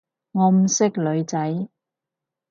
[0.31, 1.37] 我唔識女仔